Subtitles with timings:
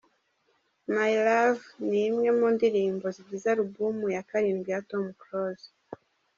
[0.93, 5.67] My Love’, ni imwe mu ndirimbo zigize album ya karindwi ya Tom Close.